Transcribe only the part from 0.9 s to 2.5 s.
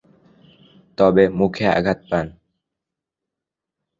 তবে, মুখে আঘাত পান।